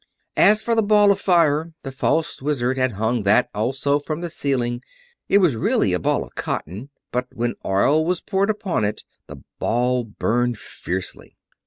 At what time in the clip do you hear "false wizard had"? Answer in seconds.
1.91-2.93